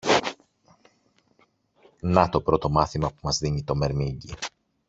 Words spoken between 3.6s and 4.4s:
το μερμήγκι.